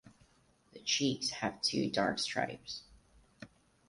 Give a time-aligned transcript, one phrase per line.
[0.73, 2.81] The cheeks have two dark stripes.